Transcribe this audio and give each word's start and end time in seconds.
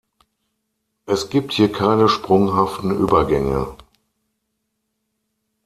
Es 1.05 1.29
gibt 1.29 1.51
hier 1.53 1.71
keine 1.71 2.09
sprunghaften 2.09 2.89
Übergänge. 2.89 3.75